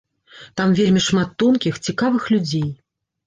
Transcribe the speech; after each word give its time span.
Там 0.59 0.71
вельмі 0.79 1.03
шмат 1.07 1.29
тонкіх, 1.43 1.77
цікавых 1.91 2.23
людзей. 2.35 2.67